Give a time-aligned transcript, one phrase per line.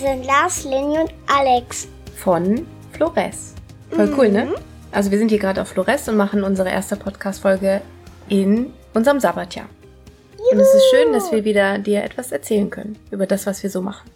[0.00, 1.86] Sind Lars, Lenny und Alex.
[2.16, 3.54] von Flores.
[3.90, 4.54] Voll cool, ne?
[4.92, 7.82] Also wir sind hier gerade auf Flores und machen unsere erste Podcast-Folge
[8.28, 9.68] in unserem Sabbatjahr.
[10.50, 13.68] Und es ist schön, dass wir wieder dir etwas erzählen können über das, was wir
[13.68, 14.10] so machen.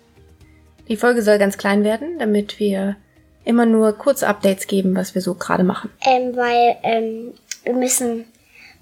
[0.88, 2.96] Die Folge soll ganz klein werden, damit wir
[3.44, 5.90] immer nur kurze Updates geben, was wir so gerade machen.
[6.06, 8.24] Ähm, weil ähm, wir müssen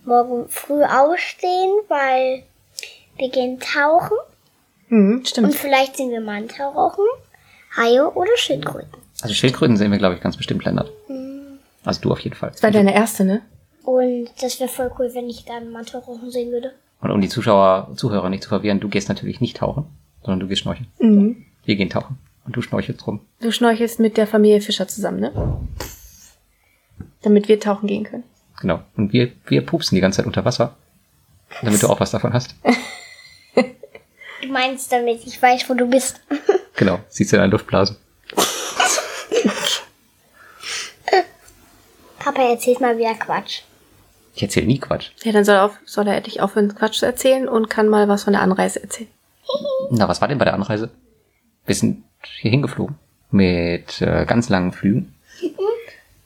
[0.04, 2.44] morgen früh aufstehen, weil
[3.18, 4.16] wir gehen tauchen
[4.92, 5.54] Hm, und stimmt.
[5.54, 7.06] vielleicht sehen wir Manta-Rochen,
[7.78, 8.92] Haie oder Schildkröten.
[9.22, 10.92] Also Schildkröten sehen wir, glaube ich, ganz bestimmt, Lennart.
[11.82, 12.50] Also du auf jeden Fall.
[12.50, 13.40] Das war deine erste, ne?
[13.84, 16.72] Und das wäre voll cool, wenn ich dann Manta-Rochen sehen würde.
[17.00, 19.86] Und um die Zuschauer, Zuhörer nicht zu verwirren, du gehst natürlich nicht tauchen,
[20.22, 20.88] sondern du gehst schnorcheln.
[21.00, 21.46] Mhm.
[21.64, 22.18] Wir gehen tauchen.
[22.44, 23.20] Und du schnorchelst rum.
[23.40, 25.32] Du schnorchelst mit der Familie Fischer zusammen, ne?
[27.22, 28.24] Damit wir tauchen gehen können.
[28.60, 28.80] Genau.
[28.96, 30.76] Und wir, wir pupsen die ganze Zeit unter Wasser.
[31.62, 32.54] Damit du auch was davon hast.
[34.52, 36.20] Du meinst damit, ich weiß, wo du bist.
[36.76, 37.00] Genau.
[37.08, 37.96] Siehst du in einer Luftblase.
[42.18, 43.62] Papa erzählt mal wieder Quatsch.
[44.34, 45.10] Ich erzähle nie Quatsch.
[45.22, 48.24] Ja, dann soll, auf, soll er endlich aufhören, Quatsch zu erzählen und kann mal was
[48.24, 49.08] von der Anreise erzählen.
[49.90, 50.90] Na, was war denn bei der Anreise?
[51.64, 52.04] Wir sind
[52.40, 52.96] hier hingeflogen.
[53.30, 55.14] Mit äh, ganz langen Flügen.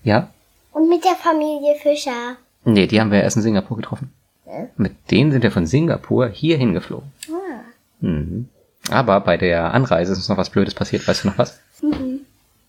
[0.02, 0.30] Ja?
[0.72, 2.36] Und mit der Familie Fischer.
[2.64, 4.12] Nee, die haben wir erst in Singapur getroffen.
[4.76, 7.12] Mit denen sind wir von Singapur hier hingeflogen.
[7.28, 7.35] Ah.
[8.00, 8.48] Mhm.
[8.90, 11.06] Aber bei der Anreise ist uns noch was Blödes passiert.
[11.06, 11.60] Weißt du noch was?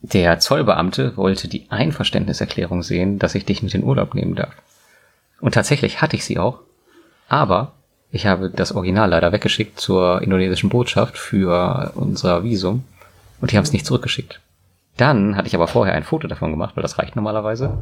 [0.01, 4.53] Der Zollbeamte wollte die Einverständniserklärung sehen, dass ich dich mit in Urlaub nehmen darf.
[5.41, 6.59] Und tatsächlich hatte ich sie auch.
[7.27, 7.73] Aber
[8.11, 12.83] ich habe das Original leider weggeschickt zur indonesischen Botschaft für unser Visum.
[13.41, 14.39] Und die haben es nicht zurückgeschickt.
[14.95, 17.77] Dann hatte ich aber vorher ein Foto davon gemacht, weil das reicht normalerweise.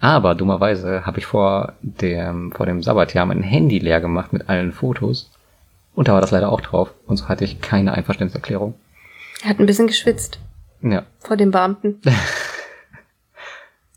[0.00, 4.72] Aber dummerweise habe ich vor dem, vor dem Sabbatjahr mein Handy leer gemacht mit allen
[4.72, 5.30] Fotos.
[5.94, 6.90] Und da war das leider auch drauf.
[7.06, 8.74] Und so hatte ich keine Einverständniserklärung.
[9.42, 10.38] Er hat ein bisschen geschwitzt
[10.82, 11.04] Ja.
[11.20, 12.00] vor dem Beamten.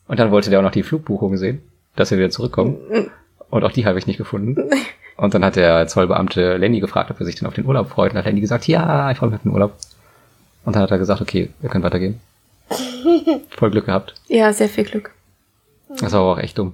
[0.08, 1.62] Und dann wollte der auch noch die Flugbuchung sehen,
[1.96, 2.78] dass wir wieder zurückkommen.
[3.50, 4.70] Und auch die habe ich nicht gefunden.
[5.18, 8.12] Und dann hat der Zollbeamte Lenny gefragt, ob er sich denn auf den Urlaub freut.
[8.12, 9.74] Und hat Lenny gesagt, ja, ich freue mich auf den Urlaub.
[10.64, 12.20] Und dann hat er gesagt, okay, wir können weitergehen.
[13.58, 14.14] Voll Glück gehabt.
[14.28, 15.12] Ja, sehr viel Glück.
[15.90, 16.74] Das war aber auch echt dumm.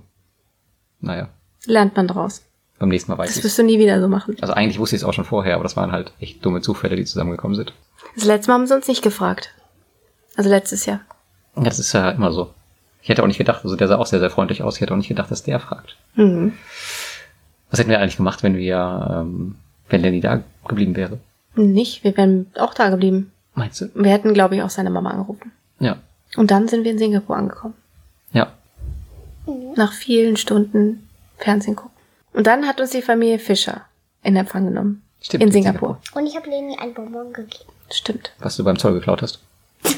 [1.00, 1.30] Naja,
[1.66, 2.42] Lernt man draus.
[2.84, 4.36] Beim nächsten Mal weiß Das ich wirst du nie wieder so machen.
[4.42, 6.98] Also eigentlich wusste ich es auch schon vorher, aber das waren halt echt dumme Zufälle,
[6.98, 7.72] die zusammengekommen sind.
[8.16, 9.52] Das letzte Mal haben sie uns nicht gefragt.
[10.36, 11.00] Also letztes Jahr.
[11.56, 12.54] Ja, das ist ja immer so.
[13.02, 14.76] Ich hätte auch nicht gedacht, also der sah auch sehr, sehr freundlich aus.
[14.76, 15.96] Ich hätte auch nicht gedacht, dass der fragt.
[16.16, 16.54] Mhm.
[17.72, 19.56] Was hätten wir eigentlich gemacht, wenn wir, ähm,
[19.88, 21.20] wenn Lenny da geblieben wäre?
[21.56, 23.32] Nicht, wir wären auch da geblieben.
[23.56, 23.90] Meinst du?
[23.96, 25.54] Wir hätten, glaube ich, auch seine Mama angerufen.
[25.80, 25.98] Ja.
[26.36, 27.76] Und dann sind wir in Singapur angekommen.
[28.34, 28.52] Ja.
[29.76, 31.08] Nach vielen Stunden
[31.38, 31.93] Fernsehen gucken.
[32.34, 33.86] Und dann hat uns die Familie Fischer
[34.24, 35.04] in Empfang genommen.
[35.22, 36.00] Stimmt, In in Singapur.
[36.14, 37.70] Und ich habe Leni ein Bonbon gegeben.
[37.92, 38.34] Stimmt.
[38.40, 39.40] Was du beim Zoll geklaut hast.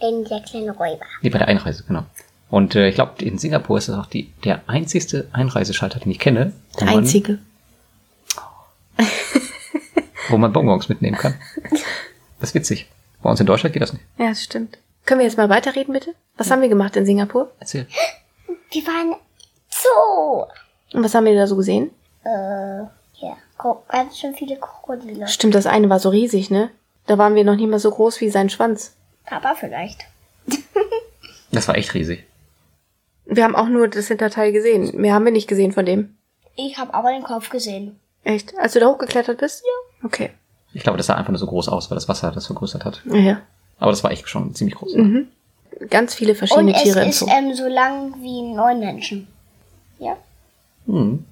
[0.00, 1.04] Leni, der kleine Räuber.
[1.20, 2.04] Nee, bei der Einreise, genau.
[2.50, 6.18] Und äh, ich glaube, in Singapur ist das auch die, der einzigste Einreiseschalter, den ich
[6.18, 6.52] kenne.
[6.78, 7.38] Der man- einzige.
[10.28, 11.34] Wo man Bonbons mitnehmen kann.
[12.40, 12.88] Das ist witzig.
[13.22, 14.04] Bei uns in Deutschland geht das nicht.
[14.18, 14.78] Ja, das stimmt.
[15.04, 16.14] Können wir jetzt mal weiterreden, bitte?
[16.36, 17.50] Was haben wir gemacht in Singapur?
[17.60, 17.86] Erzähl.
[18.70, 19.14] Wir waren
[19.72, 20.46] so.
[20.92, 21.90] Und was haben wir da so gesehen?
[22.24, 22.28] Äh,
[22.80, 23.36] ja,
[23.88, 25.26] ganz schön viele Krokodile.
[25.28, 26.70] Stimmt, das eine war so riesig, ne?
[27.06, 28.94] Da waren wir noch nicht mal so groß wie sein Schwanz.
[29.26, 30.00] Papa vielleicht.
[31.54, 32.24] Das war echt riesig.
[33.26, 34.90] Wir haben auch nur das Hinterteil gesehen.
[34.98, 36.16] Mehr haben wir nicht gesehen von dem.
[36.56, 38.00] Ich habe aber den Kopf gesehen.
[38.24, 38.56] Echt?
[38.58, 39.62] Als du da hochgeklettert bist?
[39.62, 40.06] Ja.
[40.06, 40.30] Okay.
[40.72, 43.02] Ich glaube, das sah einfach nur so groß aus, weil das Wasser das vergrößert hat.
[43.04, 43.42] Ja.
[43.78, 44.94] Aber das war echt schon ziemlich groß.
[45.90, 47.26] Ganz viele Und verschiedene es Tiere im ist Zoo.
[47.28, 49.28] ähm, so lang wie neun Menschen.
[50.02, 50.16] Ja.
[50.86, 51.24] Hm.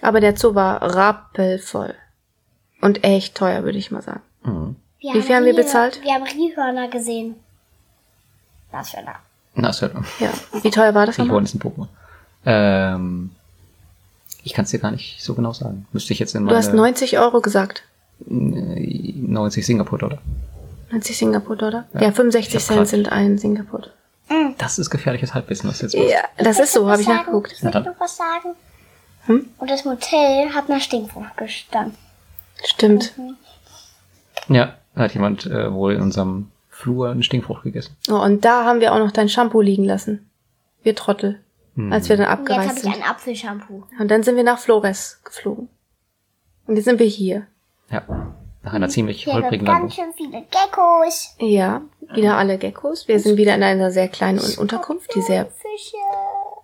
[0.00, 1.94] Aber der Zoo war rappelvoll.
[2.80, 4.20] Und echt teuer, würde ich mal sagen.
[4.44, 4.76] Mhm.
[5.00, 6.00] Wie viel haben wir bezahlt?
[6.02, 7.34] Wir haben Riehhörner gesehen.
[8.70, 9.14] Was für eine.
[9.54, 10.30] Na, ist halt, Ja.
[10.62, 11.88] Wie teuer war das ich wollte ist ein Pokémon.
[12.46, 13.30] Ähm,
[14.44, 15.86] ich kann es dir gar nicht so genau sagen.
[15.92, 17.82] Müsste ich jetzt in Du meine hast 90 Euro gesagt.
[18.26, 20.18] 90 Singapur-Dollar.
[20.92, 21.86] 90 Singapur-Dollar?
[21.94, 22.00] Ja.
[22.02, 23.88] Ja, Ich 65 hab Cent sind ein Singapur.
[24.58, 26.10] Das ist gefährliches Halbwissen, was du jetzt machst.
[26.10, 27.18] Ja, das ist so, habe ich sagen?
[27.18, 27.56] nachgeguckt.
[27.56, 28.54] Soll ich noch was sagen?
[29.26, 29.48] Hm?
[29.58, 31.96] Und das Motel hat nach Stinkfrucht gestanden.
[32.64, 33.14] Stimmt.
[34.48, 37.96] Ja, da hat jemand äh, wohl in unserem Flur eine Stinkfrucht gegessen.
[38.10, 40.28] Oh, und da haben wir auch noch dein Shampoo liegen lassen.
[40.82, 41.40] Wir Trottel.
[41.74, 41.92] Hm.
[41.92, 42.94] Als wir dann Und jetzt abgereist habe ich sind.
[42.94, 43.84] ein Apfelshampoo.
[43.98, 45.68] Und dann sind wir nach Flores geflogen.
[46.66, 47.46] Und jetzt sind wir hier.
[47.90, 48.02] Ja,
[48.62, 49.88] nach einer ziemlich Hier sind holprigen Landung.
[49.88, 51.34] ganz schön viele Geckos.
[51.40, 51.82] Ja,
[52.14, 53.08] wieder alle Geckos.
[53.08, 55.48] Wir sind wieder in einer sehr kleinen Un- Unterkunft, die sehr,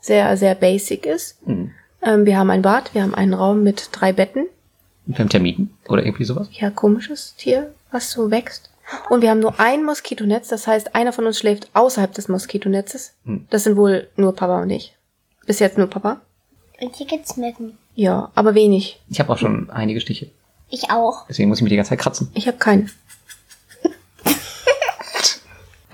[0.00, 1.38] sehr, sehr basic ist.
[1.44, 1.70] Hm.
[2.02, 4.46] Ähm, wir haben ein Bad, wir haben einen Raum mit drei Betten.
[5.06, 6.49] Wir haben Termiten oder irgendwie sowas.
[6.52, 8.70] Ja, komisches Tier, was so wächst.
[9.08, 13.14] Und wir haben nur ein Moskitonetz, das heißt, einer von uns schläft außerhalb des Moskitonetzes.
[13.25, 13.47] Hm.
[13.50, 14.94] Das sind wohl nur Papa und ich.
[15.47, 16.20] Bis jetzt nur Papa.
[16.81, 17.79] Und hier gibt's Mücken.
[17.94, 19.00] Ja, aber wenig.
[19.08, 20.31] Ich habe auch schon einige Stiche.
[20.69, 21.26] Ich auch.
[21.29, 22.31] Deswegen muss ich mich die ganze Zeit kratzen.
[22.35, 22.90] Ich habe keinen.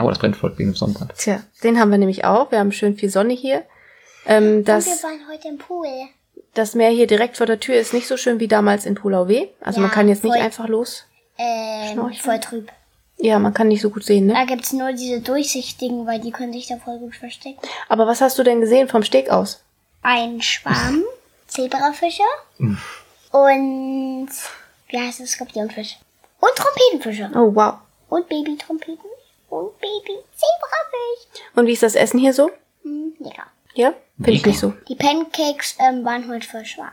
[0.00, 1.12] Aber das brennt voll wegen dem Sonnenbrand.
[1.17, 2.50] Tja, den haben wir nämlich auch.
[2.50, 3.62] Wir haben schön viel Sonne hier.
[4.26, 5.87] Ähm, Und wir das, waren heute im Pool.
[6.55, 9.29] das Meer hier direkt vor der Tür ist nicht so schön wie damals in Pulau
[9.29, 9.49] W.
[9.61, 10.43] Also Ja, man kann jetzt nicht voll.
[10.43, 11.05] einfach los.
[11.38, 12.20] Ähm, Schnorcheln?
[12.23, 12.73] voll trüb.
[13.19, 14.32] Ja, man kann nicht so gut sehen, ne?
[14.32, 17.58] Da gibt's nur diese durchsichtigen, weil die können sich da voll gut verstecken.
[17.88, 19.62] Aber was hast du denn gesehen vom Steg aus?
[20.03, 21.05] Ein Schwamm,
[21.46, 22.23] Zebrafische
[23.32, 24.29] und
[24.88, 25.32] wie heißt es?
[25.32, 25.99] Skorpionfisch.
[26.41, 27.31] Und Trompetenfische.
[27.35, 27.75] Oh, wow.
[28.08, 29.10] Und Babytrompeten.
[29.50, 31.43] Und Baby-Zebrafisch.
[31.56, 32.50] Und wie ist das Essen hier so?
[32.82, 33.47] Hm, lecker.
[33.75, 33.93] Ja?
[34.17, 34.73] Finde ich nicht so.
[34.88, 36.93] Die Pancakes ähm, waren heute voll schwach.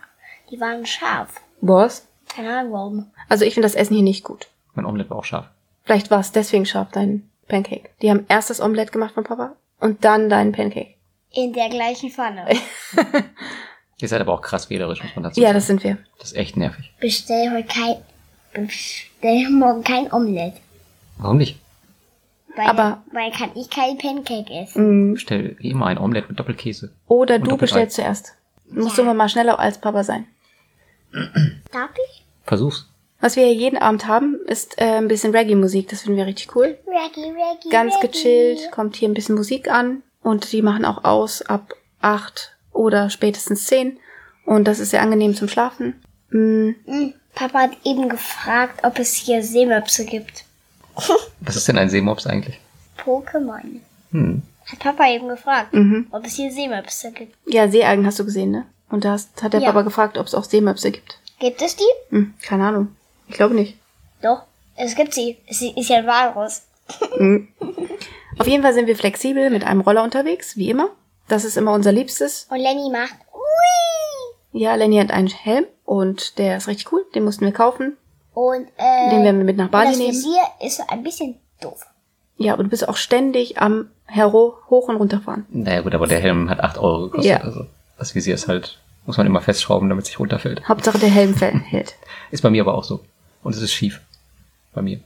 [0.51, 1.29] Die waren scharf.
[1.61, 2.07] Was?
[2.27, 3.11] Keine Ahnung warum.
[3.29, 4.47] Also ich finde das Essen hier nicht gut.
[4.75, 5.45] Mein Omelette war auch scharf.
[5.83, 7.89] Vielleicht war es deswegen scharf, dein Pancake.
[8.01, 10.95] Die haben erst das Omelett gemacht von Papa und dann deinen Pancake.
[11.31, 12.47] In der gleichen Pfanne.
[13.99, 15.55] Ihr seid aber auch krass wählerisch, muss man dazu Ja, sagen.
[15.57, 15.97] das sind wir.
[16.19, 16.91] Das ist echt nervig.
[16.99, 17.95] Bestell heute kein.
[18.53, 20.53] Bestell morgen kein Omelett.
[21.17, 21.59] Warum nicht?
[22.57, 25.11] Weil, Aber- weil kann ich kein Pancake essen.
[25.13, 26.91] Mm, Stell wie immer ein Omelette mit Doppelkäse.
[27.07, 28.33] Oder du bestellst zuerst.
[28.69, 30.25] Musst du mal schneller als Papa sein.
[31.71, 32.25] Darf ich?
[32.43, 32.89] Versuch's.
[33.19, 35.87] Was wir hier jeden Abend haben, ist äh, ein bisschen Reggae-Musik.
[35.89, 36.77] Das finden wir richtig cool.
[36.85, 37.69] Reggae, Reggae.
[37.71, 38.07] Ganz Reggae.
[38.07, 43.09] gechillt, kommt hier ein bisschen Musik an und die machen auch aus ab acht oder
[43.09, 43.97] spätestens zehn
[44.45, 45.99] Und das ist sehr angenehm zum Schlafen.
[46.29, 50.45] Mm, Hm, Papa hat eben gefragt, ob es hier Seemöpse gibt.
[51.41, 52.59] Was ist denn ein Seemops eigentlich?
[53.03, 53.81] Pokémon.
[54.11, 54.41] Hm.
[54.71, 56.07] Hat Papa eben gefragt, Mhm.
[56.11, 57.35] ob es hier Seemöpse gibt.
[57.45, 58.65] Ja, Seealgen hast du gesehen, ne?
[58.89, 59.67] Und da hast, hat der Ja.
[59.67, 61.19] Papa gefragt, ob es auch Seemöpse gibt.
[61.39, 61.83] Gibt es die?
[62.09, 62.95] Hm, keine Ahnung.
[63.27, 63.77] Ich glaube nicht.
[64.21, 64.43] Doch,
[64.75, 65.37] es gibt sie.
[65.49, 66.63] Sie ist ja ein Walrus.
[68.39, 70.89] Auf jeden Fall sind wir flexibel mit einem Roller unterwegs, wie immer.
[71.27, 72.47] Das ist immer unser Liebstes.
[72.49, 74.59] Und Lenny macht Ui!
[74.61, 77.05] Ja, Lenny hat einen Helm und der ist richtig cool.
[77.13, 77.97] Den mussten wir kaufen.
[78.37, 80.11] Und äh, Den werden wir mit nach Bali das nehmen.
[80.11, 81.83] Visier ist ein bisschen doof.
[82.37, 85.47] Ja, und du bist auch ständig am Hero hoch und runter fahren.
[85.49, 87.31] Naja gut, aber der Helm hat 8 Euro gekostet.
[87.31, 87.37] Ja.
[87.37, 87.65] Also
[87.97, 90.69] das Visier ist halt, muss man immer festschrauben, damit es nicht runterfällt.
[90.69, 91.95] Hauptsache der Helm hält.
[92.29, 92.99] Ist bei mir aber auch so.
[93.41, 94.01] Und es ist schief.
[94.71, 94.99] Bei mir.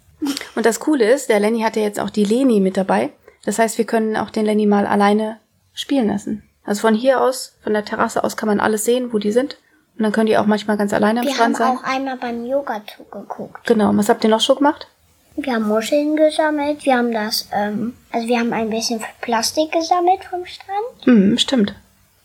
[0.56, 3.12] Und das Coole ist, der Lenny hatte jetzt auch die Leni mit dabei.
[3.46, 5.38] Das heißt, wir können auch den Lenny mal alleine
[5.74, 6.44] spielen lassen.
[6.66, 9.56] Also von hier aus, von der Terrasse aus kann man alles sehen, wo die sind.
[9.98, 11.78] Und dann können die auch manchmal ganz alleine am Wir haben Strand sein.
[11.78, 13.66] auch einmal beim Yoga zugeguckt.
[13.68, 13.90] Genau.
[13.90, 14.88] Und Was habt ihr noch so gemacht?
[15.36, 16.84] Wir haben Muscheln gesammelt.
[16.86, 21.06] Wir haben das, ähm, also wir haben ein bisschen Plastik gesammelt vom Strand.
[21.06, 21.74] Hm, stimmt.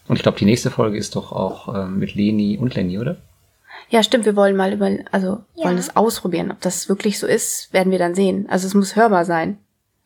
[0.08, 3.16] Und ich glaube, die nächste Folge ist doch auch ähm, mit Leni und Lenny, oder?
[3.90, 4.24] Ja, stimmt.
[4.24, 5.64] Wir wollen mal über, also Ja.
[5.66, 6.50] wollen es ausprobieren.
[6.50, 8.46] Ob das wirklich so ist, werden wir dann sehen.
[8.48, 9.58] Also es muss hörbar sein.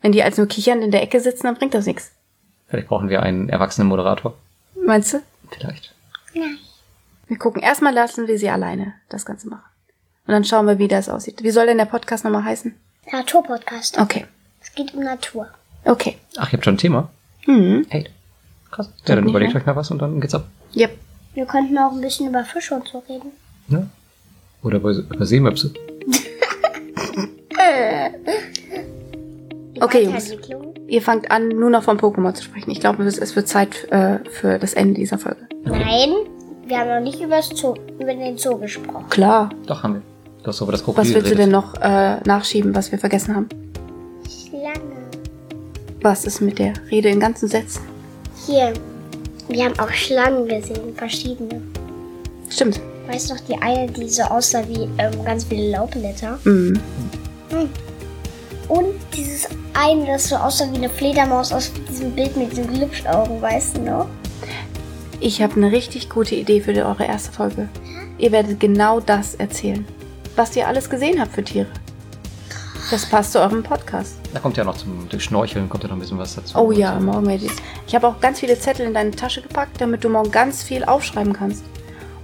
[0.03, 2.11] Wenn die als nur kichern in der Ecke sitzen, dann bringt das nichts.
[2.69, 4.35] Vielleicht brauchen wir einen erwachsenen Moderator.
[4.85, 5.23] Meinst du?
[5.51, 5.95] Vielleicht.
[6.35, 6.59] Nein.
[7.31, 7.63] Wir gucken.
[7.63, 9.63] Erstmal lassen wir sie alleine das Ganze machen.
[10.27, 11.45] Und dann schauen wir, wie das aussieht.
[11.45, 12.75] Wie soll denn der Podcast nochmal heißen?
[13.13, 14.01] Naturpodcast.
[14.01, 14.27] Okay.
[14.61, 15.47] Es geht um Natur.
[15.85, 16.19] Okay.
[16.39, 17.09] Ach, ihr habt schon ein Thema?
[17.45, 17.87] Hm.
[17.89, 18.09] Hey.
[18.73, 18.91] Krass.
[19.07, 20.49] Ja, dann überlegt euch mal was und dann geht's ab.
[20.75, 20.91] Yep.
[21.35, 23.31] Wir könnten auch ein bisschen über Fische und so reden.
[23.69, 23.89] Ne?
[24.65, 25.73] Oder über, Seemöpse.
[29.83, 30.31] Okay, Jungs.
[30.89, 32.71] Ihr fangt an, nur noch von Pokémon zu sprechen.
[32.71, 35.49] Ich glaube, es es wird Zeit äh, für das Ende dieser Folge.
[35.65, 36.11] Nein,
[36.71, 39.09] wir haben noch nicht über, Zoo, über den Zoo gesprochen.
[39.11, 39.51] Klar.
[39.67, 40.03] Doch, haben wir.
[40.43, 41.45] Du hast so über das Krokodil Was willst du geredet.
[41.45, 43.49] denn noch äh, nachschieben, was wir vergessen haben?
[44.27, 44.97] Schlange.
[46.01, 47.83] Was ist mit der Rede in ganzen Sätzen?
[48.47, 48.73] Hier,
[49.49, 51.61] wir haben auch Schlangen gesehen, verschiedene.
[52.49, 52.81] Stimmt.
[53.07, 56.39] Weißt du noch, die eine, die so aussah wie ähm, ganz viele Laubblätter?
[56.45, 56.81] Mhm.
[58.69, 63.43] Und dieses eine, das so aussah wie eine Fledermaus aus diesem Bild mit diesen Glubschaugen,
[63.43, 64.07] weißt du noch?
[65.23, 67.69] Ich habe eine richtig gute Idee für die, eure erste Folge.
[68.17, 69.85] Ihr werdet genau das erzählen.
[70.35, 71.67] Was ihr alles gesehen habt für Tiere.
[72.91, 74.17] Das passt zu eurem Podcast.
[74.33, 76.57] Da kommt ja noch zum durch Schnorcheln kommt ja noch ein bisschen was dazu.
[76.59, 77.05] Oh ja, so.
[77.05, 77.53] morgen werde ich.
[77.87, 80.85] Ich habe auch ganz viele Zettel in deine Tasche gepackt, damit du morgen ganz viel
[80.85, 81.65] aufschreiben kannst.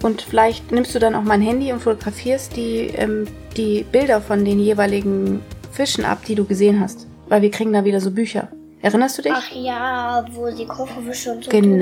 [0.03, 3.27] Und vielleicht nimmst du dann auch mein Handy und fotografierst die, ähm,
[3.59, 7.07] die Bilder von den jeweiligen Fischen ab, die du gesehen hast.
[7.29, 8.49] Weil wir kriegen da wieder so Bücher.
[8.81, 9.33] Erinnerst du dich?
[9.35, 11.51] Ach ja, wo die Kofferfische und so.
[11.51, 11.79] tun.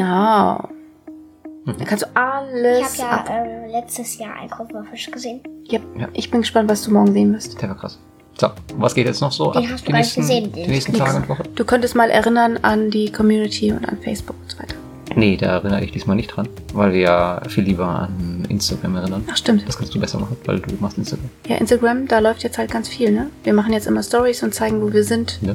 [1.64, 1.78] Genau.
[1.78, 3.28] Dann kannst du Ich alles habe ab.
[3.28, 5.40] ja äh, letztes Jahr einen Kofferfisch gesehen.
[5.64, 5.80] Ja.
[5.98, 6.08] Ja.
[6.12, 7.60] Ich bin gespannt, was du morgen sehen wirst.
[7.60, 7.98] Der war krass.
[8.38, 9.52] So, was geht jetzt noch so?
[9.52, 10.92] Den ab hast du die gar nicht nächsten, gesehen, die nächsten.
[10.94, 11.42] Tage und Wochen?
[11.54, 14.74] Du könntest mal erinnern an die Community und an Facebook und so weiter.
[15.16, 19.24] Nee, da erinnere ich diesmal nicht dran, weil wir ja viel lieber an Instagram erinnern.
[19.30, 19.62] Ach stimmt.
[19.68, 21.30] Das kannst du besser machen, weil du machst Instagram.
[21.46, 23.30] Ja, Instagram, da läuft jetzt halt ganz viel, ne?
[23.44, 25.54] Wir machen jetzt immer Stories und zeigen, wo wir sind, Ne?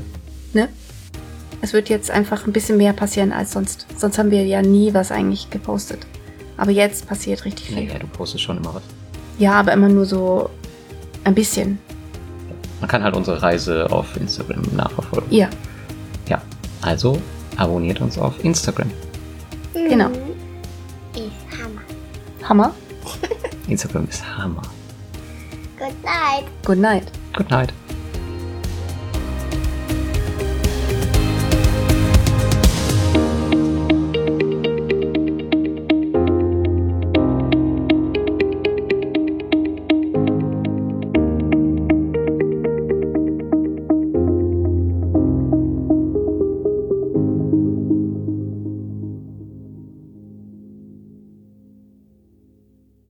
[0.53, 0.69] ne?
[1.61, 3.85] Es wird jetzt einfach ein bisschen mehr passieren als sonst.
[3.97, 6.05] Sonst haben wir ja nie was eigentlich gepostet.
[6.57, 7.87] Aber jetzt passiert richtig viel.
[7.89, 8.83] Ja, du postest schon immer was.
[9.37, 10.49] Ja, aber immer nur so
[11.23, 11.79] ein bisschen.
[12.79, 15.31] Man kann halt unsere Reise auf Instagram nachverfolgen.
[15.33, 15.49] Ja,
[16.27, 16.41] Ja,
[16.81, 17.21] also
[17.57, 18.89] abonniert uns auf Instagram.
[19.73, 20.09] genau.
[20.09, 20.15] Mhm.
[21.15, 21.81] Ist Hammer.
[22.47, 22.73] Hammer.
[23.67, 24.61] Instagram ist Hammer.
[25.77, 26.45] Good night.
[26.65, 27.03] Good night.
[27.35, 27.73] Good night.